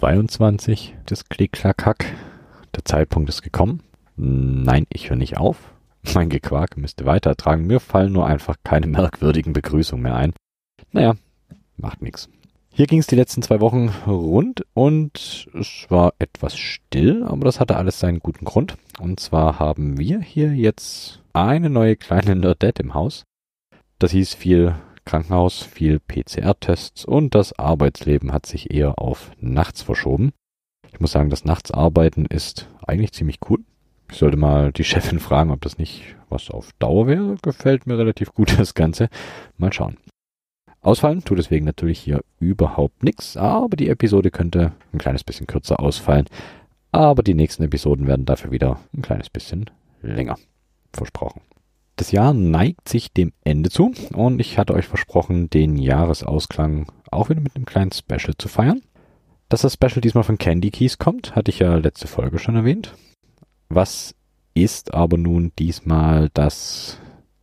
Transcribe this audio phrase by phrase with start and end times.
[0.00, 2.06] 22 des Klick-Klack-Hack.
[2.74, 3.82] Der Zeitpunkt ist gekommen.
[4.16, 5.74] Nein, ich höre nicht auf.
[6.14, 7.66] Mein Gequark müsste weitertragen.
[7.66, 10.32] Mir fallen nur einfach keine merkwürdigen Begrüßungen mehr ein.
[10.92, 11.16] Naja,
[11.76, 12.30] macht nichts.
[12.72, 17.60] Hier ging es die letzten zwei Wochen rund und es war etwas still, aber das
[17.60, 18.78] hatte alles seinen guten Grund.
[18.98, 23.24] Und zwar haben wir hier jetzt eine neue kleine Nerdette im Haus.
[23.98, 30.32] Das hieß viel Krankenhaus, viel PCR-Tests und das Arbeitsleben hat sich eher auf nachts verschoben.
[30.92, 33.58] Ich muss sagen, das Nachtsarbeiten ist eigentlich ziemlich cool.
[34.10, 37.36] Ich sollte mal die Chefin fragen, ob das nicht was auf Dauer wäre.
[37.42, 39.08] Gefällt mir relativ gut das Ganze.
[39.56, 39.96] Mal schauen.
[40.82, 45.78] Ausfallen tut deswegen natürlich hier überhaupt nichts, aber die Episode könnte ein kleines bisschen kürzer
[45.78, 46.26] ausfallen.
[46.92, 49.70] Aber die nächsten Episoden werden dafür wieder ein kleines bisschen
[50.02, 50.36] länger.
[50.92, 51.42] Versprochen.
[52.00, 57.28] Das Jahr neigt sich dem Ende zu und ich hatte euch versprochen, den Jahresausklang auch
[57.28, 58.80] wieder mit einem kleinen Special zu feiern.
[59.50, 62.94] Dass das Special diesmal von Candy Keys kommt, hatte ich ja letzte Folge schon erwähnt.
[63.68, 64.14] Was
[64.54, 66.96] ist aber nun diesmal das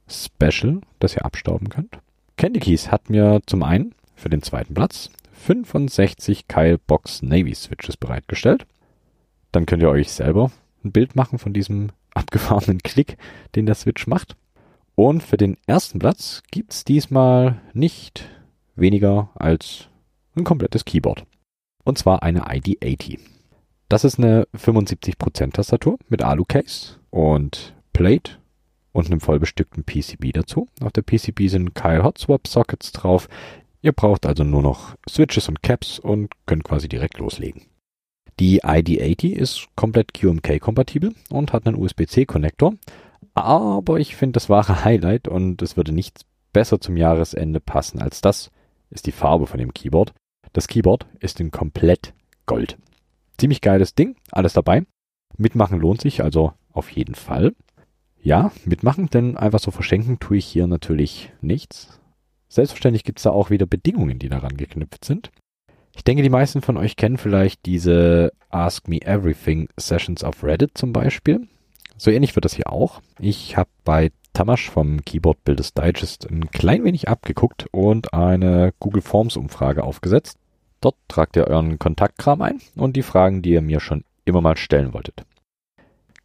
[0.10, 2.00] Special, das ihr abstauben könnt?
[2.36, 7.96] Candy Keys hat mir zum einen für den zweiten Platz 65 Kyle Box Navy Switches
[7.96, 8.66] bereitgestellt.
[9.52, 10.50] Dann könnt ihr euch selber
[10.84, 13.20] ein Bild machen von diesem abgefahrenen Klick,
[13.54, 14.36] den der Switch macht.
[15.00, 18.28] Und für den ersten Platz gibt's diesmal nicht
[18.76, 19.90] weniger als
[20.36, 21.24] ein komplettes Keyboard.
[21.84, 23.20] Und zwar eine ID80.
[23.90, 28.40] Das ist eine 75% Tastatur mit Alu-Case und Plate
[28.92, 30.68] und einem vollbestückten PCB dazu.
[30.82, 33.30] Auf der PCB sind Kyle Hot Swap Sockets drauf.
[33.84, 37.68] Ihr braucht also nur noch Switches und Caps und könnt quasi direkt loslegen.
[38.40, 42.74] Die ID80 ist komplett QMK-kompatibel und hat einen USB-C-Konnektor.
[43.38, 48.20] Aber ich finde das wahre Highlight und es würde nichts besser zum Jahresende passen als
[48.20, 48.50] das,
[48.90, 50.12] ist die Farbe von dem Keyboard.
[50.54, 52.16] Das Keyboard ist in komplett
[52.48, 52.80] Gold.
[53.38, 54.88] Ziemlich geiles Ding, alles dabei.
[55.38, 57.54] Mitmachen lohnt sich also auf jeden Fall.
[58.20, 62.00] Ja, mitmachen, denn einfach so verschenken tue ich hier natürlich nichts.
[62.50, 65.30] Selbstverständlich gibt es da auch wieder Bedingungen, die daran geknüpft sind.
[65.96, 70.76] Ich denke, die meisten von euch kennen vielleicht diese Ask Me Everything Sessions auf Reddit
[70.76, 71.48] zum Beispiel.
[71.98, 73.02] So ähnlich wird das hier auch.
[73.20, 79.02] Ich habe bei Tamash vom Keyboard Builders Digest ein klein wenig abgeguckt und eine Google
[79.02, 80.38] Forms Umfrage aufgesetzt.
[80.80, 84.58] Dort tragt ihr euren Kontaktkram ein und die Fragen, die ihr mir schon immer mal
[84.58, 85.26] stellen wolltet.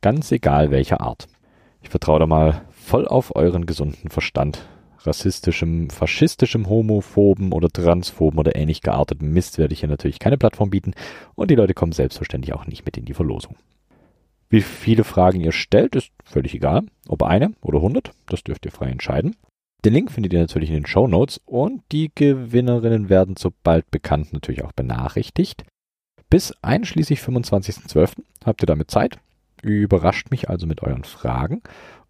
[0.02, 1.26] Ganz egal welcher Art.
[1.80, 4.68] Ich vertraue da mal voll auf euren gesunden Verstand.
[4.98, 10.68] Rassistischem, faschistischem, homophoben oder transphoben oder ähnlich gearteten Mist werde ich hier natürlich keine Plattform
[10.68, 10.92] bieten
[11.34, 13.56] und die Leute kommen selbstverständlich auch nicht mit in die Verlosung.
[14.52, 16.82] Wie viele Fragen ihr stellt, ist völlig egal.
[17.08, 19.34] Ob eine oder hundert, das dürft ihr frei entscheiden.
[19.82, 24.34] Den Link findet ihr natürlich in den Show Notes und die Gewinnerinnen werden sobald bekannt
[24.34, 25.64] natürlich auch benachrichtigt.
[26.28, 28.22] Bis einschließlich 25.12.
[28.44, 29.18] habt ihr damit Zeit.
[29.62, 31.62] Überrascht mich also mit euren Fragen.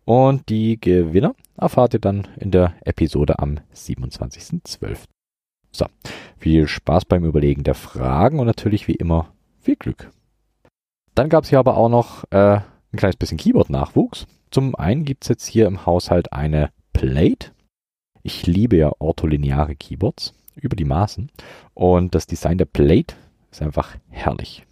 [0.04, 5.04] Und die Gewinner erfahrt ihr dann in der Episode am 27.12.
[5.70, 5.86] So,
[6.38, 10.10] viel Spaß beim Überlegen der Fragen und natürlich wie immer viel Glück.
[11.14, 14.26] Dann gab es hier aber auch noch äh, ein kleines bisschen Keyboard-Nachwuchs.
[14.50, 17.52] Zum einen gibt es jetzt hier im Haushalt eine Plate.
[18.22, 21.30] Ich liebe ja ortholineare Keyboards über die Maßen.
[21.74, 23.14] Und das Design der Plate
[23.50, 24.64] ist einfach herrlich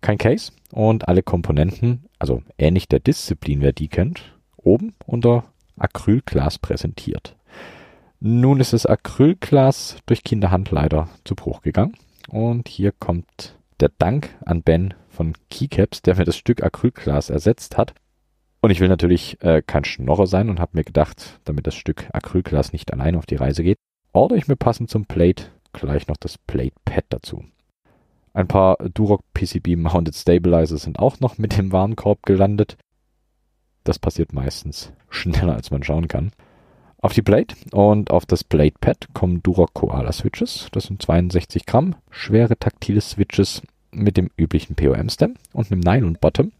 [0.00, 4.22] kein Case und alle Komponenten, also ähnlich der Disziplin, wer die kennt,
[4.56, 5.44] oben unter
[5.76, 7.36] Acrylglas präsentiert.
[8.18, 11.96] Nun ist das Acrylglas durch Kinderhand leider zu Bruch gegangen
[12.28, 17.76] und hier kommt der Dank an Ben von Keycaps, der mir das Stück Acrylglas ersetzt
[17.76, 17.94] hat.
[18.60, 22.08] Und ich will natürlich äh, kein Schnorrer sein und habe mir gedacht, damit das Stück
[22.12, 23.78] Acrylglas nicht allein auf die Reise geht,
[24.12, 27.44] ordere ich mir passend zum Plate gleich noch das Plate Pad dazu.
[28.32, 32.76] Ein paar Duroc PCB Mounted Stabilizer sind auch noch mit dem Warenkorb gelandet.
[33.82, 36.32] Das passiert meistens schneller, als man schauen kann.
[36.98, 40.68] Auf die Blade und auf das Blade Pad kommen Duroc Koala Switches.
[40.72, 43.62] Das sind 62 Gramm schwere taktile Switches
[43.92, 46.52] mit dem üblichen POM-Stem und einem Nylon Bottom.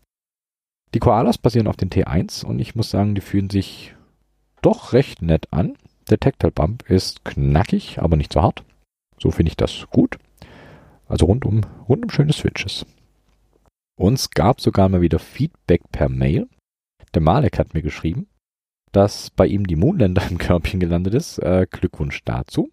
[0.95, 3.95] Die Koalas basieren auf den T1 und ich muss sagen, die fühlen sich
[4.63, 5.77] doch recht nett an.
[6.09, 8.65] Der Tactile Bump ist knackig, aber nicht so hart.
[9.19, 10.19] So finde ich das gut.
[11.07, 12.87] Also rundum, rundum schöne Switches.
[13.97, 16.49] Uns gab sogar mal wieder Feedback per Mail.
[17.15, 18.29] Der Malek hat mir geschrieben,
[18.93, 21.39] dass bei ihm die Mondländer im Körbchen gelandet ist.
[21.39, 22.71] Äh, Glückwunsch dazu.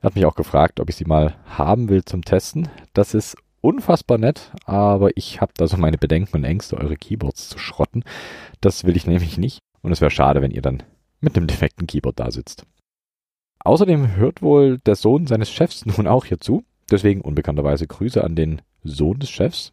[0.00, 2.68] Er hat mich auch gefragt, ob ich sie mal haben will zum Testen.
[2.92, 7.48] Das ist unfassbar nett, aber ich habe da so meine Bedenken und Ängste, eure Keyboards
[7.48, 8.04] zu schrotten.
[8.60, 9.58] Das will ich nämlich nicht.
[9.82, 10.82] Und es wäre schade, wenn ihr dann
[11.20, 12.64] mit einem defekten Keyboard da sitzt.
[13.60, 16.64] Außerdem hört wohl der Sohn seines Chefs nun auch hier zu.
[16.90, 19.72] Deswegen unbekannterweise Grüße an den Sohn des Chefs.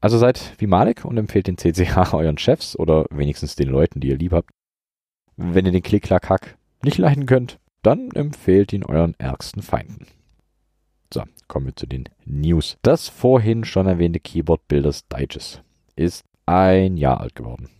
[0.00, 4.08] Also seid wie Malik und empfehlt den CCH euren Chefs oder wenigstens den Leuten, die
[4.08, 4.50] ihr lieb habt.
[5.36, 10.06] Wenn ihr den Klick-Klack-Hack nicht leiden könnt, dann empfehlt ihn euren ärgsten Feinden.
[11.12, 12.76] So, kommen wir zu den News.
[12.82, 15.62] Das vorhin schon erwähnte Keyboard Builders Digest
[15.94, 17.70] ist ein Jahr alt geworden.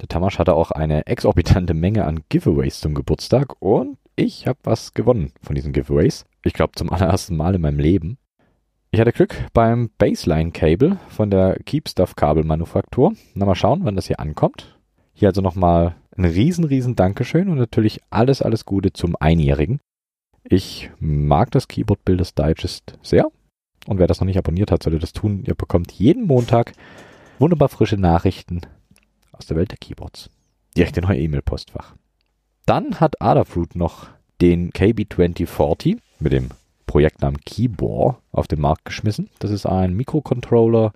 [0.00, 4.94] Der Tamasch hatte auch eine exorbitante Menge an Giveaways zum Geburtstag und ich habe was
[4.94, 6.24] gewonnen von diesen Giveaways.
[6.44, 8.18] Ich glaube zum allerersten Mal in meinem Leben.
[8.90, 13.14] Ich hatte Glück beim Baseline-Cable von der Keepstuff-Kabelmanufaktur.
[13.34, 14.78] Na mal schauen, wann das hier ankommt.
[15.14, 19.80] Hier also nochmal ein riesen, riesen Dankeschön und natürlich alles, alles Gute zum Einjährigen.
[20.44, 23.28] Ich mag das Keyboard Builders Digest sehr.
[23.86, 25.44] Und wer das noch nicht abonniert hat, sollte das tun.
[25.46, 26.72] Ihr bekommt jeden Montag
[27.38, 28.60] wunderbar frische Nachrichten
[29.32, 30.30] aus der Welt der Keyboards.
[30.76, 31.94] Direkt in euer E-Mail-Postfach.
[32.66, 34.08] Dann hat Adafruit noch
[34.40, 36.48] den KB2040 mit dem
[36.86, 39.30] Projektnamen Keyboard auf den Markt geschmissen.
[39.38, 40.92] Das ist ein Mikrocontroller,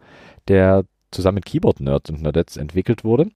[0.48, 3.30] der zusammen mit Keyboard Nerds und Nerdettes entwickelt wurde.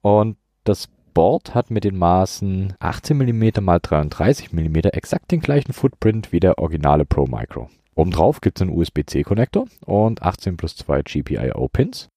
[0.00, 5.72] Und das Board hat mit den Maßen 18 mm x 33 mm exakt den gleichen
[5.72, 7.68] Footprint wie der originale Pro Micro.
[7.94, 12.08] Obendrauf gibt es einen USB-C-Konnektor und 18 plus 2 GPIO-Pins.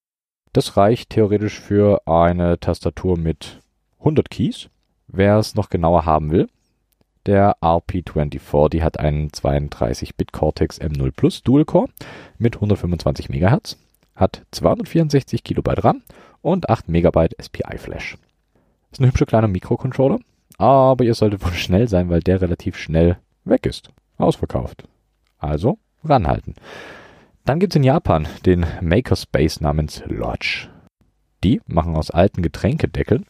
[0.54, 3.62] Das reicht theoretisch für eine Tastatur mit
[4.00, 4.70] 100 Keys.
[5.08, 6.48] Wer es noch genauer haben will,
[7.26, 11.90] der RP24, die hat einen 32-Bit Cortex M0 Plus Dual Core
[12.38, 13.78] mit 125 MHz,
[14.16, 16.04] hat 264 KB RAM
[16.42, 18.18] und 8 MB SPI Flash.
[18.96, 20.20] Ist ein hübscher kleiner Mikrocontroller,
[20.58, 23.90] aber ihr solltet wohl schnell sein, weil der relativ schnell weg ist.
[24.16, 24.88] Ausverkauft.
[25.38, 26.54] Also ranhalten.
[27.44, 30.70] Dann gibt es in Japan den Makerspace namens Lodge.
[31.44, 33.26] Die machen aus alten Getränkedeckeln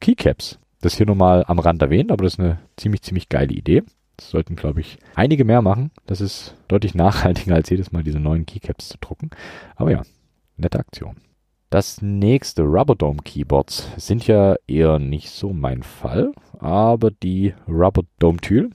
[0.00, 0.58] Keycaps.
[0.80, 3.84] Das hier nur mal am Rand erwähnt, aber das ist eine ziemlich, ziemlich geile Idee.
[4.16, 5.92] Das sollten, glaube ich, einige mehr machen.
[6.06, 9.30] Das ist deutlich nachhaltiger, als jedes Mal diese neuen Keycaps zu drucken.
[9.76, 10.02] Aber ja,
[10.56, 11.14] nette Aktion.
[11.76, 18.70] Das nächste Rubberdome Keyboards sind ja eher nicht so mein Fall, aber die Rubberdome Tül,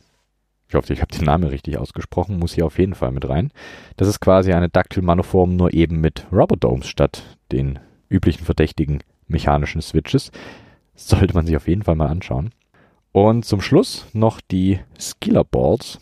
[0.68, 3.52] ich hoffe, ich habe den Namen richtig ausgesprochen, muss hier auf jeden Fall mit rein.
[3.98, 10.30] Das ist quasi eine Dactyl-Manoform, nur eben mit Rubberdomes statt den üblichen verdächtigen mechanischen Switches.
[10.94, 12.52] Sollte man sich auf jeden Fall mal anschauen.
[13.12, 16.00] Und zum Schluss noch die Skiller Boards.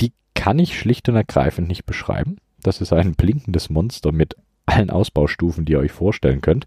[0.00, 2.38] Die kann ich schlicht und ergreifend nicht beschreiben.
[2.64, 4.34] Das ist ein blinkendes Monster mit
[4.66, 6.66] allen Ausbaustufen, die ihr euch vorstellen könnt.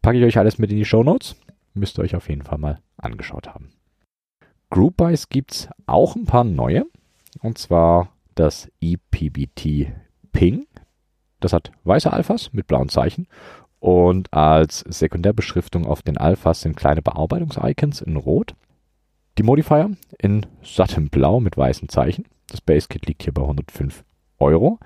[0.00, 1.36] Packe ich euch alles mit in die Show Notes.
[1.74, 3.70] Müsst ihr euch auf jeden Fall mal angeschaut haben.
[4.70, 6.84] Group Buys gibt es auch ein paar neue.
[7.40, 9.92] Und zwar das EPBT
[10.32, 10.66] Ping.
[11.40, 13.26] Das hat weiße Alphas mit blauen Zeichen.
[13.80, 18.54] Und als Sekundärbeschriftung auf den Alphas sind kleine Bearbeitungs-Icons in Rot.
[19.38, 22.26] Die Modifier in sattem Blau mit weißen Zeichen.
[22.48, 24.04] Das Base-Kit liegt hier bei 105
[24.38, 24.78] Euro.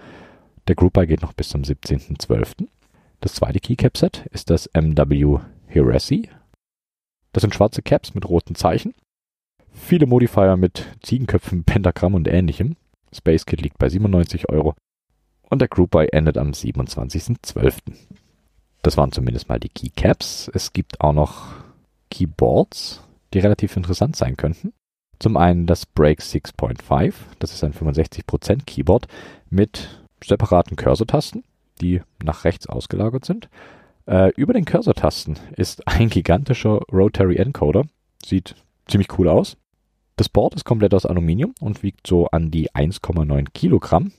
[0.68, 2.66] Der Group Buy geht noch bis zum 17.12.
[3.20, 6.28] Das zweite Keycap-Set ist das MW Heresy.
[7.32, 8.94] Das sind schwarze Caps mit roten Zeichen.
[9.70, 12.76] Viele Modifier mit Ziegenköpfen, Pentagramm und ähnlichem.
[13.14, 14.74] Space Kit liegt bei 97 Euro.
[15.48, 17.74] Und der Group Buy endet am 27.12.
[18.82, 20.50] Das waren zumindest mal die Keycaps.
[20.52, 21.54] Es gibt auch noch
[22.10, 23.02] Keyboards,
[23.34, 24.72] die relativ interessant sein könnten.
[25.18, 27.14] Zum einen das Break 6.5.
[27.38, 29.06] Das ist ein 65% Keyboard
[29.48, 31.44] mit separaten Cursor-Tasten,
[31.80, 33.48] die nach rechts ausgelagert sind.
[34.06, 37.84] Äh, über den Cursor-Tasten ist ein gigantischer Rotary Encoder.
[38.24, 38.54] Sieht
[38.86, 39.56] ziemlich cool aus.
[40.16, 44.12] Das Board ist komplett aus Aluminium und wiegt so an die 1,9 Kilogramm.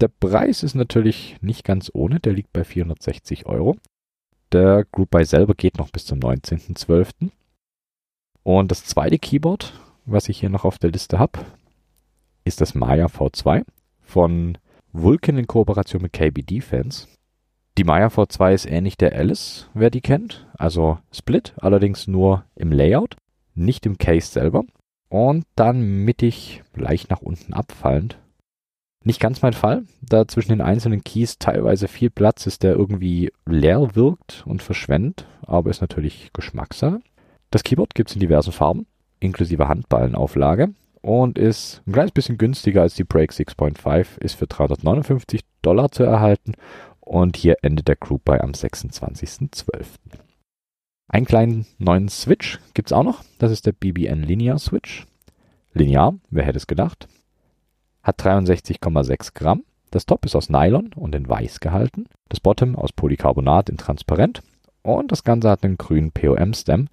[0.00, 3.76] Der Preis ist natürlich nicht ganz ohne, der liegt bei 460 Euro.
[4.52, 7.30] Der Group Buy selber geht noch bis zum 19.12.
[8.42, 9.72] Und das zweite Keyboard,
[10.04, 11.40] was ich hier noch auf der Liste habe,
[12.44, 13.64] ist das Maya V2
[14.02, 14.58] von
[14.98, 17.06] Vulcan in Kooperation mit KB Defense.
[17.76, 20.46] Die Maya V2 ist ähnlich der Alice, wer die kennt.
[20.56, 23.16] Also Split, allerdings nur im Layout,
[23.54, 24.64] nicht im Case selber.
[25.10, 28.18] Und dann mittig leicht nach unten abfallend.
[29.04, 33.30] Nicht ganz mein Fall, da zwischen den einzelnen Keys teilweise viel Platz ist, der irgendwie
[33.44, 37.00] leer wirkt und verschwendet, aber ist natürlich Geschmackssache.
[37.50, 38.86] Das Keyboard gibt es in diversen Farben,
[39.20, 40.72] inklusive Handballenauflage
[41.06, 46.02] und ist ein kleines bisschen günstiger als die Break 6.5, ist für 359 Dollar zu
[46.02, 46.54] erhalten
[46.98, 49.86] und hier endet der Group Buy am 26.12.
[51.06, 55.06] Einen kleinen neuen Switch gibt es auch noch, das ist der BBN Linear Switch.
[55.74, 57.06] Linear, wer hätte es gedacht?
[58.02, 59.62] Hat 63,6 Gramm.
[59.92, 62.06] Das Top ist aus Nylon und in weiß gehalten.
[62.28, 64.42] Das Bottom aus Polycarbonat in transparent.
[64.82, 66.88] Und das Ganze hat einen grünen POM-Stem.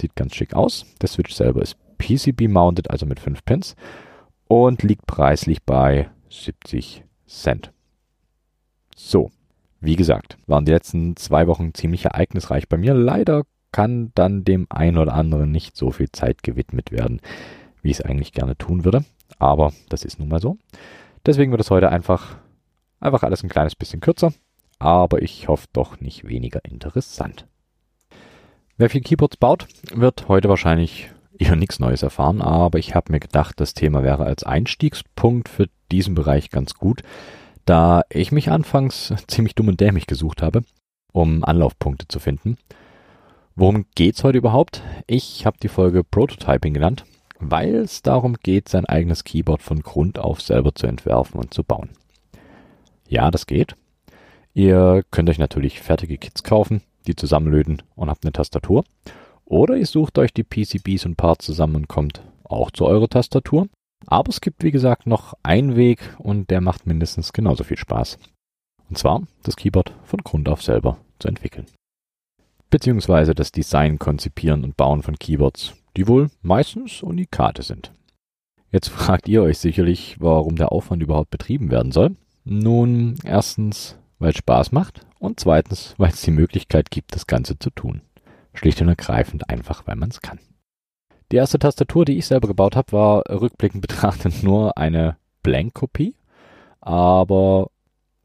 [0.00, 0.86] Sieht ganz schick aus.
[1.00, 3.76] Der Switch selber ist PCB-mounted, also mit 5 Pins
[4.48, 7.72] und liegt preislich bei 70 Cent.
[8.94, 9.30] So,
[9.80, 12.94] wie gesagt, waren die letzten zwei Wochen ziemlich ereignisreich bei mir.
[12.94, 17.20] Leider kann dann dem einen oder anderen nicht so viel Zeit gewidmet werden,
[17.82, 19.04] wie ich es eigentlich gerne tun würde.
[19.38, 20.56] Aber das ist nun mal so.
[21.26, 22.38] Deswegen wird es heute einfach,
[23.00, 24.32] einfach alles ein kleines bisschen kürzer.
[24.78, 27.46] Aber ich hoffe doch nicht weniger interessant.
[28.78, 33.20] Wer viel Keyboards baut, wird heute wahrscheinlich eher nichts Neues erfahren, aber ich habe mir
[33.20, 37.02] gedacht, das Thema wäre als Einstiegspunkt für diesen Bereich ganz gut,
[37.64, 40.62] da ich mich anfangs ziemlich dumm und dämlich gesucht habe,
[41.12, 42.58] um Anlaufpunkte zu finden.
[43.54, 44.82] Worum geht's heute überhaupt?
[45.06, 47.04] Ich habe die Folge Prototyping genannt,
[47.38, 51.64] weil es darum geht, sein eigenes Keyboard von Grund auf selber zu entwerfen und zu
[51.64, 51.90] bauen.
[53.08, 53.74] Ja, das geht.
[54.52, 58.84] Ihr könnt euch natürlich fertige Kits kaufen, die zusammenlöten und habt eine Tastatur.
[59.46, 63.68] Oder ihr sucht euch die PCBs und Parts zusammen und kommt auch zu eurer Tastatur.
[64.06, 68.18] Aber es gibt, wie gesagt, noch einen Weg und der macht mindestens genauso viel Spaß.
[68.88, 71.66] Und zwar das Keyboard von Grund auf selber zu entwickeln.
[72.70, 77.92] Beziehungsweise das Design, Konzipieren und Bauen von Keyboards, die wohl meistens Unikate sind.
[78.70, 82.16] Jetzt fragt ihr euch sicherlich, warum der Aufwand überhaupt betrieben werden soll.
[82.44, 87.58] Nun, erstens, weil es Spaß macht und zweitens, weil es die Möglichkeit gibt, das Ganze
[87.58, 88.02] zu tun.
[88.56, 90.38] Schlicht und ergreifend einfach, weil man es kann.
[91.32, 96.14] Die erste Tastatur, die ich selber gebaut habe, war rückblickend betrachtet nur eine Blank-Kopie,
[96.80, 97.70] aber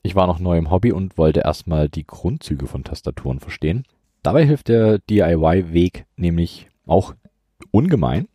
[0.03, 3.85] ich war noch neu im Hobby und wollte erstmal die Grundzüge von Tastaturen verstehen.
[4.23, 7.13] Dabei hilft der DIY-Weg nämlich auch
[7.71, 8.27] ungemein.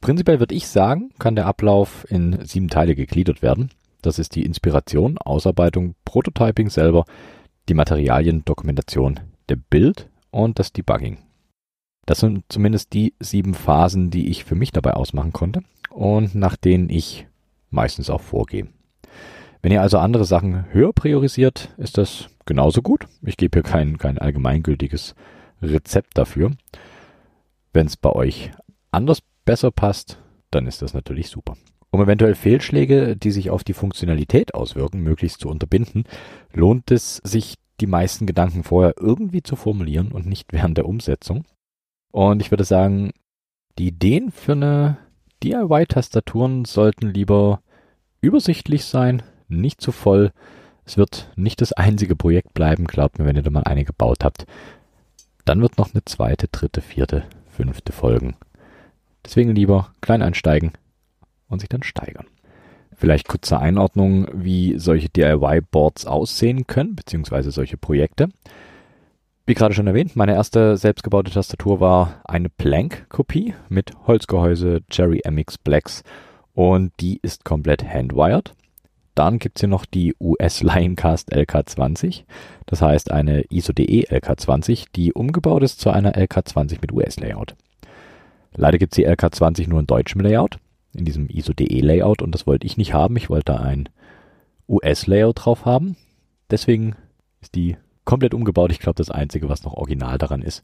[0.00, 3.70] Prinzipiell würde ich sagen, kann der Ablauf in sieben Teile gegliedert werden.
[4.00, 7.04] Das ist die Inspiration, Ausarbeitung, Prototyping selber,
[7.68, 11.18] die Materialien, Dokumentation, der Bild und das Debugging.
[12.06, 16.56] Das sind zumindest die sieben Phasen, die ich für mich dabei ausmachen konnte und nach
[16.56, 17.26] denen ich
[17.70, 18.68] meistens auch vorgehe.
[19.60, 23.06] Wenn ihr also andere Sachen höher priorisiert, ist das genauso gut.
[23.22, 25.14] Ich gebe hier kein, kein allgemeingültiges
[25.60, 26.52] Rezept dafür.
[27.72, 28.52] Wenn es bei euch
[28.90, 30.18] anders besser passt,
[30.50, 31.56] dann ist das natürlich super.
[31.90, 36.04] Um eventuell Fehlschläge, die sich auf die Funktionalität auswirken, möglichst zu unterbinden,
[36.52, 41.44] lohnt es sich, die meisten Gedanken vorher irgendwie zu formulieren und nicht während der Umsetzung.
[42.10, 43.12] Und ich würde sagen,
[43.78, 44.98] die Ideen für eine
[45.42, 47.60] DIY-Tastaturen sollten lieber
[48.20, 50.32] übersichtlich sein, nicht zu voll.
[50.84, 54.24] Es wird nicht das einzige Projekt bleiben, glaubt mir, wenn ihr da mal eine gebaut
[54.24, 54.46] habt.
[55.44, 58.36] Dann wird noch eine zweite, dritte, vierte, fünfte folgen.
[59.24, 60.72] Deswegen lieber klein einsteigen
[61.48, 62.26] und sich dann steigern.
[62.98, 68.28] Vielleicht kurze Einordnung, wie solche DIY-Boards aussehen können, beziehungsweise solche Projekte.
[69.46, 75.58] Wie gerade schon erwähnt, meine erste selbstgebaute Tastatur war eine Plank-Kopie mit Holzgehäuse Cherry MX
[75.58, 76.02] Blacks
[76.54, 78.52] und die ist komplett handwired.
[79.14, 82.24] Dann gibt's hier noch die US Lioncast LK20,
[82.66, 87.54] das heißt eine ISO-DE LK20, die umgebaut ist zu einer LK20 mit US-Layout.
[88.54, 90.58] Leider gibt's die LK20 nur in deutschem Layout,
[90.94, 93.16] in diesem ISO-DE-Layout und das wollte ich nicht haben.
[93.16, 93.88] Ich wollte ein
[94.68, 95.96] US-Layout drauf haben.
[96.50, 96.96] Deswegen
[97.40, 98.72] ist die komplett umgebaut.
[98.72, 100.62] Ich glaube, das Einzige, was noch original daran ist,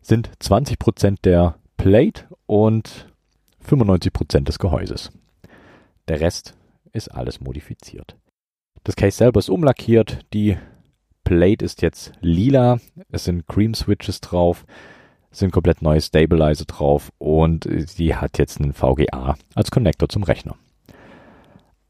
[0.00, 3.12] sind 20% der Plate und
[3.66, 5.10] 95% des Gehäuses.
[6.08, 6.54] Der Rest
[6.92, 8.16] ist alles modifiziert.
[8.84, 10.56] Das Case selber ist umlackiert, die
[11.24, 12.78] Plate ist jetzt lila,
[13.10, 14.66] es sind Cream Switches drauf,
[15.36, 20.56] sind komplett neue Stabilizer drauf und die hat jetzt einen VGA als Connector zum Rechner.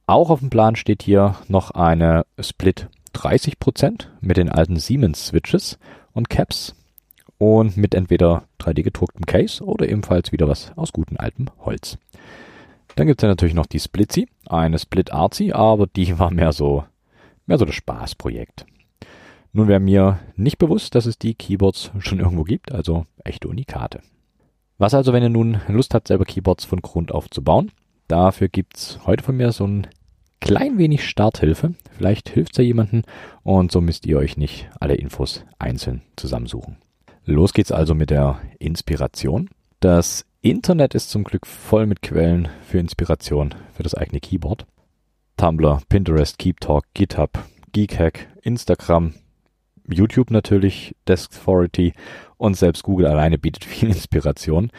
[0.07, 5.79] Auch auf dem Plan steht hier noch eine Split 30% mit den alten Siemens Switches
[6.13, 6.75] und Caps
[7.39, 11.99] und mit entweder 3D gedrucktem Case oder ebenfalls wieder was aus gutem altem Holz.
[12.97, 16.53] Dann gibt es ja natürlich noch die Splitzy, eine Split Artsy, aber die war mehr
[16.53, 16.85] so,
[17.47, 18.67] mehr so das Spaßprojekt.
[19.57, 24.01] Nun wäre mir nicht bewusst, dass es die Keyboards schon irgendwo gibt, also echte Unikate.
[24.79, 27.71] Was also, wenn ihr nun Lust habt, selber Keyboards von Grund auf zu bauen?
[28.09, 29.87] Dafür gibt's heute von mir so ein
[30.41, 31.75] klein wenig Starthilfe.
[31.97, 33.03] Vielleicht hilft's ja jemanden
[33.45, 36.79] und so müsst ihr euch nicht alle Infos einzeln zusammensuchen.
[37.25, 39.51] Los geht's also mit der Inspiration.
[39.79, 44.67] Das Internet ist zum Glück voll mit Quellen für Inspiration für das eigene Keyboard.
[45.37, 47.39] Tumblr, Pinterest, KeepTalk, GitHub,
[47.73, 49.15] Geekhack, Instagram,
[49.88, 51.93] YouTube natürlich, Deskauthority
[52.37, 54.71] und selbst Google alleine bietet viel Inspiration.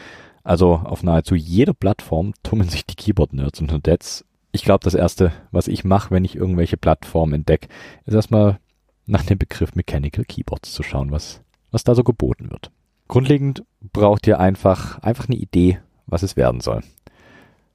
[0.42, 4.24] Also auf nahezu jeder Plattform tummeln sich die Keyboard-Nerds und Nerdettes.
[4.52, 7.68] Ich glaube, das erste, was ich mache, wenn ich irgendwelche Plattformen entdecke,
[8.04, 8.58] ist erstmal
[9.06, 12.70] nach dem Begriff Mechanical Keyboards zu schauen, was, was da so geboten wird.
[13.08, 16.82] Grundlegend braucht ihr einfach, einfach eine Idee was es werden soll.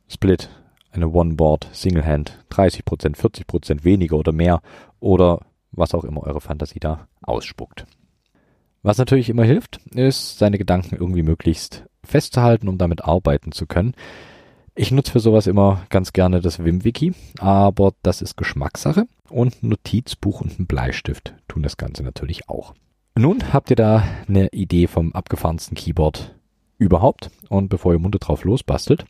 [0.07, 0.49] Split,
[0.91, 4.61] eine One-Board, Single-Hand, 30%, 40% weniger oder mehr
[4.99, 7.85] oder was auch immer eure Fantasie da ausspuckt.
[8.83, 13.93] Was natürlich immer hilft, ist, seine Gedanken irgendwie möglichst festzuhalten, um damit arbeiten zu können.
[14.73, 19.69] Ich nutze für sowas immer ganz gerne das WimWiki, aber das ist Geschmackssache und ein
[19.69, 22.73] Notizbuch und ein Bleistift tun das Ganze natürlich auch.
[23.17, 26.33] Nun habt ihr da eine Idee vom abgefahrensten Keyboard
[26.77, 29.05] überhaupt und bevor ihr munter drauf losbastelt,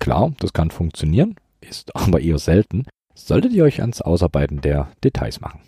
[0.00, 2.84] klar, das kann funktionieren, ist aber eher selten,
[3.14, 5.60] solltet ihr euch ans Ausarbeiten der Details machen.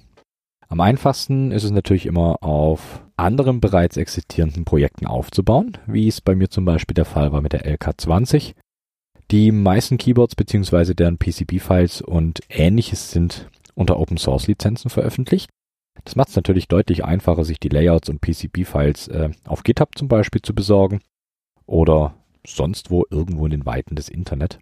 [0.68, 6.35] Am einfachsten ist es natürlich immer auf anderen bereits existierenden Projekten aufzubauen, wie es bei
[6.35, 8.54] mir zum Beispiel der Fall war mit der LK20.
[9.30, 10.94] Die meisten Keyboards bzw.
[10.94, 15.50] deren PCB-Files und ähnliches sind unter Open Source Lizenzen veröffentlicht.
[16.04, 20.09] Das macht es natürlich deutlich einfacher, sich die Layouts und PCB-Files äh, auf GitHub zum
[20.09, 21.00] Beispiel zu besorgen
[21.66, 22.14] oder
[22.47, 24.59] sonst wo irgendwo in den Weiten des Internet.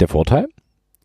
[0.00, 0.48] Der Vorteil?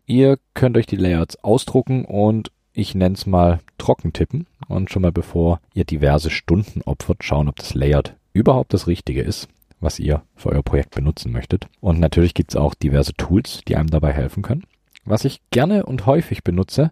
[0.06, 5.02] Ihr könnt euch die Layouts ausdrucken und ich nenne es mal trocken tippen und schon
[5.02, 9.48] mal bevor ihr diverse Stunden opfert, schauen, ob das Layout überhaupt das Richtige ist,
[9.80, 11.68] was ihr für euer Projekt benutzen möchtet.
[11.80, 14.64] Und natürlich gibt es auch diverse Tools, die einem dabei helfen können.
[15.04, 16.90] Was ich gerne und häufig benutze,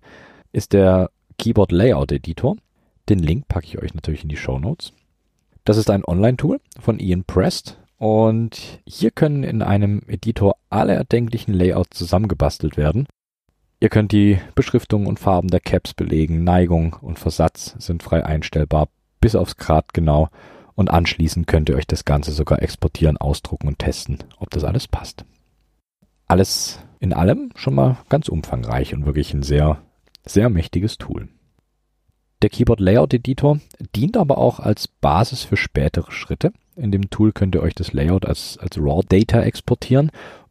[0.52, 2.56] ist der Keyboard Layout Editor.
[3.08, 4.92] Den Link packe ich euch natürlich in die Show Notes.
[5.64, 11.54] Das ist ein Online-Tool von Ian Prest und hier können in einem Editor alle erdenklichen
[11.54, 13.06] Layouts zusammengebastelt werden
[13.82, 18.88] Ihr könnt die Beschriftungen und Farben der Caps belegen, Neigung und Versatz sind frei einstellbar,
[19.22, 20.28] bis aufs Grad genau.
[20.74, 24.86] Und anschließend könnt ihr euch das Ganze sogar exportieren, ausdrucken und testen, ob das alles
[24.86, 25.24] passt.
[26.28, 29.78] Alles in allem schon mal ganz umfangreich und wirklich ein sehr,
[30.26, 31.28] sehr mächtiges Tool.
[32.42, 33.60] Der Keyboard Layout Editor
[33.96, 36.52] dient aber auch als Basis für spätere Schritte.
[36.76, 40.10] In dem Tool könnt ihr euch das Layout als, als Raw Data exportieren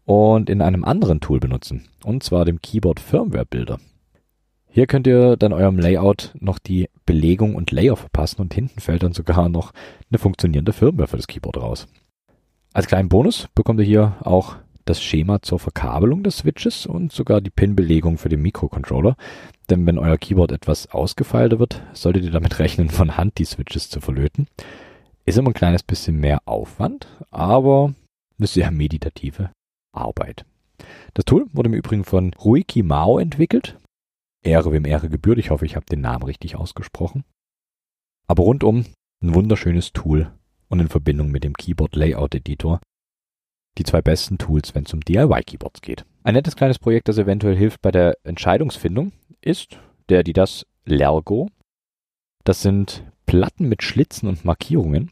[0.10, 3.80] und in einem anderen Tool benutzen, und zwar dem Keyboard Firmware Builder.
[4.68, 9.04] Hier könnt ihr dann eurem Layout noch die Belegung und Layer verpassen und hinten fällt
[9.04, 9.72] dann sogar noch
[10.10, 11.88] eine funktionierende Firmware für das Keyboard raus.
[12.74, 17.40] Als kleinen Bonus bekommt ihr hier auch das Schema zur Verkabelung des Switches und sogar
[17.40, 19.16] die Pin-Belegung für den Mikrocontroller.
[19.70, 23.92] Denn wenn euer Keyboard etwas ausgefeilter wird, solltet ihr damit rechnen, von Hand die Switches
[23.92, 24.48] zu verlöten.
[25.26, 27.94] Ist immer ein kleines bisschen mehr Aufwand, aber
[28.40, 29.52] eine sehr meditative
[30.00, 30.46] Arbeit.
[31.14, 33.78] Das Tool wurde im Übrigen von Ruiki Mao entwickelt.
[34.44, 35.38] Ehre wem Ehre gebührt.
[35.38, 37.24] Ich hoffe, ich habe den Namen richtig ausgesprochen.
[38.28, 38.86] Aber rundum
[39.22, 40.32] ein wunderschönes Tool
[40.70, 42.80] und in Verbindung mit dem Keyboard Layout Editor
[43.78, 46.06] die zwei besten Tools, wenn es um DIY-Keyboards geht.
[46.24, 51.50] Ein nettes kleines Projekt, das eventuell hilft bei der Entscheidungsfindung, ist der, die das Lergo.
[52.44, 55.12] Das sind Platten mit Schlitzen und Markierungen.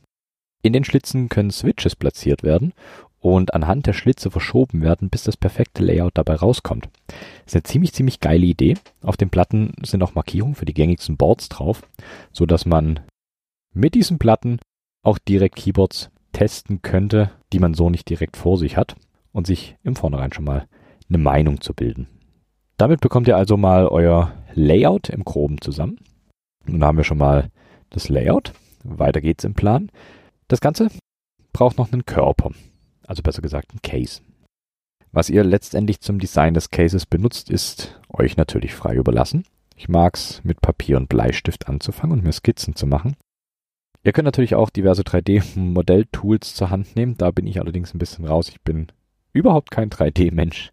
[0.63, 2.73] In den Schlitzen können Switches platziert werden
[3.19, 6.89] und anhand der Schlitze verschoben werden, bis das perfekte Layout dabei rauskommt.
[7.07, 8.75] Das ist eine ziemlich, ziemlich geile Idee.
[9.01, 11.81] Auf den Platten sind auch Markierungen für die gängigsten Boards drauf,
[12.31, 12.99] so dass man
[13.73, 14.59] mit diesen Platten
[15.03, 18.95] auch direkt Keyboards testen könnte, die man so nicht direkt vor sich hat
[19.31, 20.67] und sich im Vornherein schon mal
[21.09, 22.07] eine Meinung zu bilden.
[22.77, 25.97] Damit bekommt ihr also mal euer Layout im Groben zusammen.
[26.65, 27.49] Nun haben wir schon mal
[27.89, 28.53] das Layout.
[28.83, 29.89] Weiter geht's im Plan.
[30.47, 30.89] Das Ganze
[31.53, 32.51] braucht noch einen Körper
[33.07, 34.21] also besser gesagt ein Case.
[35.11, 39.45] Was ihr letztendlich zum Design des Cases benutzt, ist euch natürlich frei überlassen.
[39.75, 43.15] Ich mag's mit Papier und Bleistift anzufangen und mir Skizzen zu machen.
[44.03, 47.17] Ihr könnt natürlich auch diverse 3D-Modelltools zur Hand nehmen.
[47.17, 48.49] Da bin ich allerdings ein bisschen raus.
[48.49, 48.87] Ich bin
[49.33, 50.71] überhaupt kein 3D-Mensch.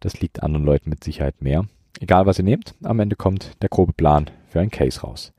[0.00, 1.66] Das liegt anderen Leuten mit Sicherheit mehr.
[2.00, 5.32] Egal was ihr nehmt, am Ende kommt der grobe Plan für ein Case raus.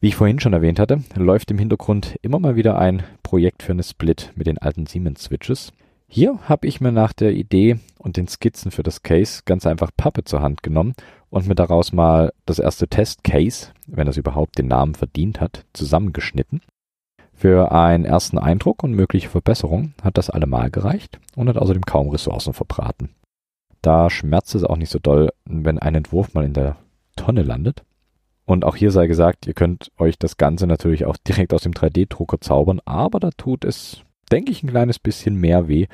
[0.00, 3.72] Wie ich vorhin schon erwähnt hatte, läuft im Hintergrund immer mal wieder ein Projekt für
[3.72, 5.72] eine Split mit den alten Siemens Switches.
[6.06, 9.90] Hier habe ich mir nach der Idee und den Skizzen für das Case ganz einfach
[9.96, 10.94] Pappe zur Hand genommen
[11.30, 16.60] und mir daraus mal das erste Test-Case, wenn es überhaupt den Namen verdient hat, zusammengeschnitten.
[17.34, 22.08] Für einen ersten Eindruck und mögliche Verbesserung hat das allemal gereicht und hat außerdem kaum
[22.10, 23.10] Ressourcen verbraten.
[23.82, 26.76] Da schmerzt es auch nicht so doll, wenn ein Entwurf mal in der
[27.16, 27.82] Tonne landet.
[28.48, 31.72] Und auch hier sei gesagt, ihr könnt euch das Ganze natürlich auch direkt aus dem
[31.72, 34.00] 3D-Drucker zaubern, aber da tut es,
[34.32, 35.86] denke ich, ein kleines bisschen mehr weh,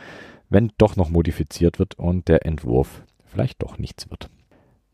[0.50, 4.30] wenn doch noch modifiziert wird und der Entwurf vielleicht doch nichts wird.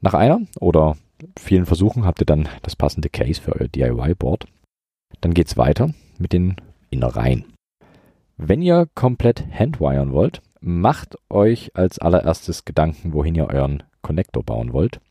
[0.00, 0.96] Nach einer oder
[1.38, 4.46] vielen Versuchen habt ihr dann das passende Case für euer DIY-Board.
[5.20, 6.56] Dann geht's weiter mit den
[6.88, 7.44] Innereien.
[8.38, 14.72] Wenn ihr komplett handwiren wollt, macht euch als allererstes Gedanken, wohin ihr euren Connector bauen
[14.72, 15.02] wollt.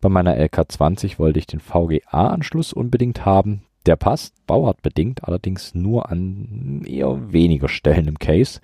[0.00, 3.62] Bei meiner LK20 wollte ich den VGA-Anschluss unbedingt haben.
[3.86, 8.60] Der passt, bauartbedingt, allerdings nur an eher weniger Stellen im Case.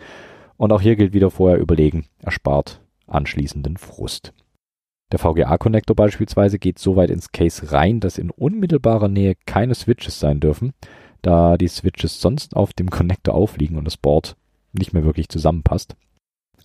[0.57, 4.33] Und auch hier gilt wieder vorher überlegen, erspart anschließenden Frust.
[5.13, 10.19] Der VGA-Connector beispielsweise geht so weit ins Case rein, dass in unmittelbarer Nähe keine Switches
[10.19, 10.73] sein dürfen,
[11.21, 14.37] da die Switches sonst auf dem Connector aufliegen und das Board
[14.73, 15.97] nicht mehr wirklich zusammenpasst.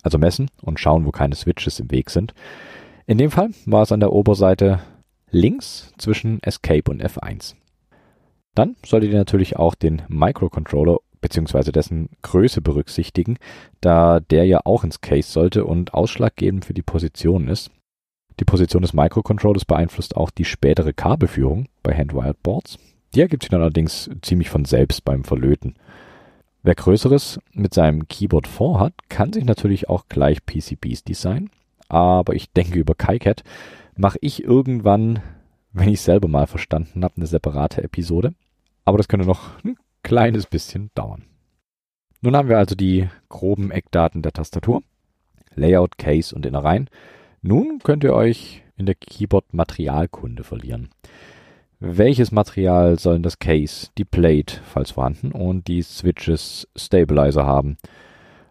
[0.02, 2.32] Also messen und schauen, wo keine Switches im Weg sind.
[3.08, 4.80] In dem Fall war es an der Oberseite
[5.30, 7.54] links zwischen Escape und F1.
[8.54, 11.72] Dann solltet ihr natürlich auch den Microcontroller bzw.
[11.72, 13.38] dessen Größe berücksichtigen,
[13.80, 17.70] da der ja auch ins Case sollte und ausschlaggebend für die Position ist.
[18.40, 22.78] Die Position des Microcontrollers beeinflusst auch die spätere Kabelführung bei Handwired Boards.
[23.14, 25.76] Die ergibt sich dann allerdings ziemlich von selbst beim Verlöten.
[26.62, 31.48] Wer Größeres mit seinem Keyboard vorhat, kann sich natürlich auch gleich PCBs designen,
[31.88, 33.42] aber ich denke über KiCad
[33.96, 35.20] mache ich irgendwann,
[35.72, 38.34] wenn ich selber mal verstanden habe, eine separate Episode.
[38.84, 41.24] Aber das könnte noch ein kleines bisschen dauern.
[42.20, 44.82] Nun haben wir also die groben Eckdaten der Tastatur,
[45.54, 46.88] Layout, Case und Innereien.
[47.42, 50.88] Nun könnt ihr euch in der Keyboard-Materialkunde verlieren.
[51.80, 57.76] Welches Material sollen das Case, die Plate, falls vorhanden, und die Switches Stabilizer haben?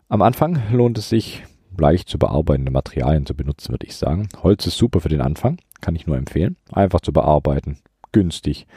[0.08, 1.43] Am Anfang lohnt es sich,
[1.80, 4.30] leicht zu bearbeitende Materialien zu benutzen, würde ich sagen.
[4.44, 6.58] Holz ist super für den Anfang, kann ich nur empfehlen.
[6.72, 7.80] Einfach zu bearbeiten,
[8.12, 8.68] günstig.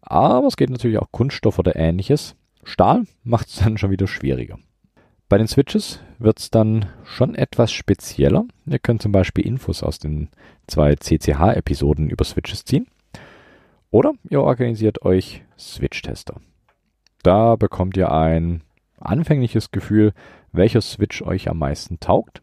[0.00, 2.34] Aber es geht natürlich auch Kunststoff oder ähnliches.
[2.64, 4.58] Stahl macht es dann schon wieder schwieriger.
[5.28, 8.46] Bei den Switches wird es dann schon etwas spezieller.
[8.64, 10.30] Ihr könnt zum Beispiel Infos aus den
[10.66, 12.86] zwei CCH-Episoden über Switches ziehen.
[13.90, 16.40] Oder ihr organisiert euch Switch-Tester.
[17.22, 18.62] Da bekommt ihr ein
[18.98, 20.12] anfängliches Gefühl,
[20.52, 22.42] welcher Switch euch am meisten taugt.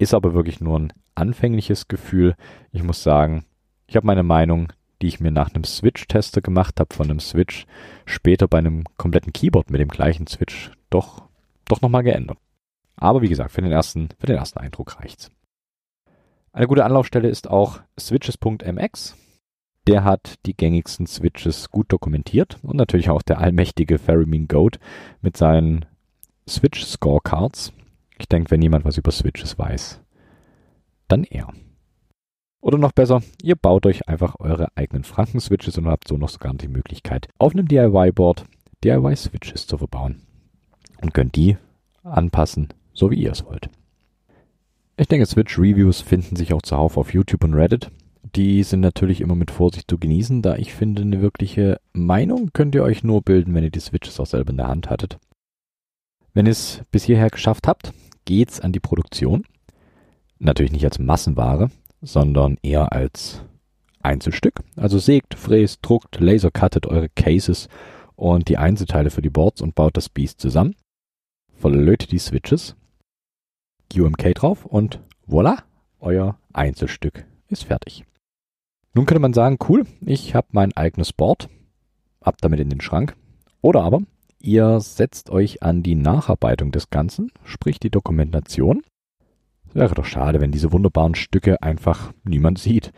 [0.00, 2.34] Ist aber wirklich nur ein anfängliches Gefühl.
[2.72, 3.44] Ich muss sagen,
[3.86, 7.66] ich habe meine Meinung, die ich mir nach einem Switch-Tester gemacht habe von einem Switch,
[8.06, 11.28] später bei einem kompletten Keyboard mit dem gleichen Switch doch,
[11.66, 12.38] doch nochmal geändert.
[12.96, 15.30] Aber wie gesagt, für den ersten, für den ersten Eindruck reicht's.
[16.54, 19.16] Eine gute Anlaufstelle ist auch switches.mx.
[19.86, 24.78] Der hat die gängigsten Switches gut dokumentiert und natürlich auch der allmächtige Ferrimine Goat
[25.20, 25.84] mit seinen
[26.48, 27.74] Switch Scorecards.
[28.20, 30.00] Ich denke, wenn jemand was über Switches weiß,
[31.08, 31.48] dann er.
[32.60, 36.52] Oder noch besser, ihr baut euch einfach eure eigenen Franken-Switches und habt so noch sogar
[36.52, 38.44] die Möglichkeit, auf einem DIY-Board
[38.84, 40.20] DIY-Switches zu verbauen.
[41.00, 41.56] Und könnt die
[42.02, 43.70] anpassen, so wie ihr es wollt.
[44.98, 47.90] Ich denke, Switch-Reviews finden sich auch zuhauf auf YouTube und Reddit.
[48.36, 52.74] Die sind natürlich immer mit Vorsicht zu genießen, da ich finde, eine wirkliche Meinung könnt
[52.74, 55.18] ihr euch nur bilden, wenn ihr die Switches auch selber in der Hand hattet.
[56.34, 59.44] Wenn ihr es bis hierher geschafft habt, geht's an die Produktion.
[60.38, 63.42] Natürlich nicht als Massenware, sondern eher als
[64.02, 64.60] Einzelstück.
[64.76, 67.68] Also sägt, fräst, druckt, lasercuttet eure Cases
[68.16, 70.74] und die Einzelteile für die Boards und baut das Beast zusammen.
[71.56, 72.76] Verlötet die Switches,
[73.94, 75.62] UMK drauf und voilà,
[76.00, 78.04] euer Einzelstück ist fertig.
[78.94, 81.48] Nun könnte man sagen, cool, ich habe mein eigenes Board,
[82.20, 83.16] ab damit in den Schrank.
[83.60, 84.00] Oder aber
[84.40, 88.82] ihr setzt euch an die Nacharbeitung des Ganzen, sprich die Dokumentation.
[89.72, 92.92] Wäre doch schade, wenn diese wunderbaren Stücke einfach niemand sieht.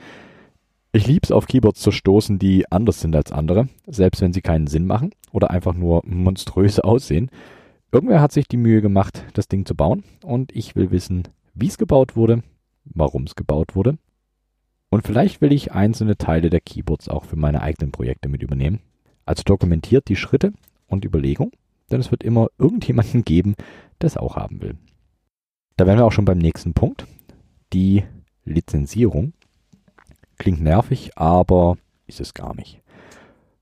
[0.93, 4.67] Ich lieb's auf Keyboards zu stoßen, die anders sind als andere, selbst wenn sie keinen
[4.67, 7.31] Sinn machen oder einfach nur monströs aussehen.
[7.91, 11.67] Irgendwer hat sich die Mühe gemacht, das Ding zu bauen und ich will wissen, wie
[11.67, 12.43] es gebaut wurde,
[12.85, 13.99] warum es gebaut wurde.
[14.91, 18.81] Und vielleicht will ich einzelne Teile der Keyboards auch für meine eigenen Projekte mit übernehmen.
[19.25, 20.53] Also dokumentiert die Schritte
[20.93, 21.53] und Überlegung,
[21.91, 23.55] denn es wird immer irgendjemanden geben,
[24.01, 24.77] der es auch haben will.
[25.77, 27.07] Da wären wir auch schon beim nächsten Punkt.
[27.73, 28.05] Die
[28.45, 29.33] Lizenzierung.
[30.39, 31.77] Klingt nervig, aber
[32.07, 32.81] ist es gar nicht.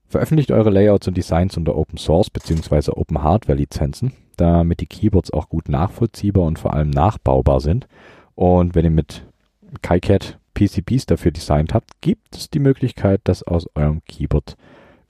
[0.07, 2.91] Veröffentlicht eure Layouts und Designs unter Open Source bzw.
[2.91, 7.87] Open Hardware Lizenzen, damit die Keyboards auch gut nachvollziehbar und vor allem nachbaubar sind.
[8.35, 9.25] Und wenn ihr mit
[9.81, 14.57] KiCad PCBs dafür designt habt, gibt es die Möglichkeit, dass aus eurem Keyboard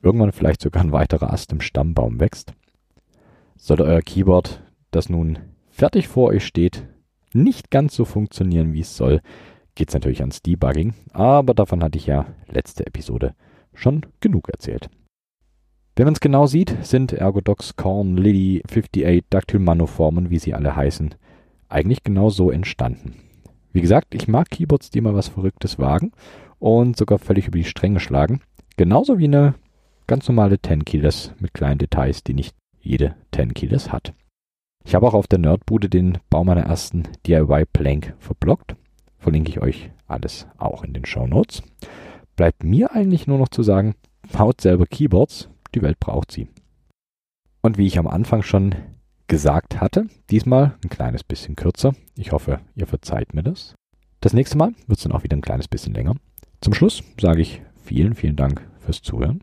[0.02, 2.54] irgendwann vielleicht sogar ein weiterer Ast im Stammbaum wächst.
[3.56, 6.88] Sollte euer Keyboard, das nun fertig vor euch steht,
[7.34, 9.22] nicht ganz so funktionieren, wie es soll,
[9.76, 13.36] geht es natürlich ans Debugging, aber davon hatte ich ja letzte Episode
[13.74, 14.90] schon genug erzählt.
[15.96, 20.76] Wenn man es genau sieht, sind Ergodox, Korn, Liddy, 58, Dactyl Manoformen, wie sie alle
[20.76, 21.16] heißen,
[21.70, 23.16] eigentlich genau so entstanden.
[23.72, 26.12] Wie gesagt, ich mag Keyboards, die mal was Verrücktes wagen
[26.60, 28.42] und sogar völlig über die Stränge schlagen.
[28.78, 29.56] Genauso wie eine
[30.12, 34.13] ganz normale 10 Keyless mit kleinen Details, die nicht jede 10 Keyless hat.
[34.84, 38.76] Ich habe auch auf der Nerdbude den Bau meiner ersten DIY Plank verblockt.
[39.19, 41.63] Verlinke ich euch alles auch in den Show Notes.
[42.36, 43.95] Bleibt mir eigentlich nur noch zu sagen,
[44.34, 46.50] baut selber Keyboards, die Welt braucht sie.
[47.62, 48.76] Und wie ich am Anfang schon
[49.28, 50.08] gesagt hatte.
[50.30, 51.95] Diesmal ein kleines bisschen kürzer.
[52.17, 53.76] Ich hoffe, ihr verzeiht mir das.
[54.19, 56.15] Das nächste Mal wird es dann auch wieder ein kleines bisschen länger.
[56.60, 59.41] Zum Schluss sage ich vielen, vielen Dank fürs Zuhören.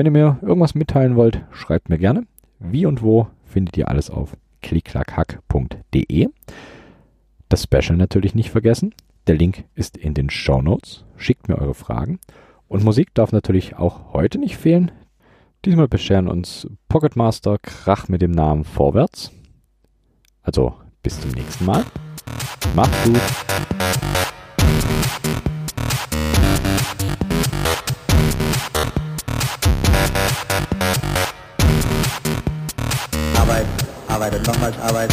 [0.00, 2.26] Wenn ihr mir irgendwas mitteilen wollt, schreibt mir gerne.
[2.58, 6.28] Wie und wo findet ihr alles auf klicklackhack.de.
[7.50, 8.94] Das Special natürlich nicht vergessen.
[9.26, 11.04] Der Link ist in den Show Notes.
[11.18, 12.18] Schickt mir eure Fragen.
[12.66, 14.90] Und Musik darf natürlich auch heute nicht fehlen.
[15.66, 19.30] Diesmal bescheren uns Pocketmaster Krach mit dem Namen Vorwärts.
[20.40, 21.84] Also bis zum nächsten Mal.
[22.74, 23.20] Macht's gut.
[34.10, 35.10] Arbeit, Arbeit und nochmals Arbeit.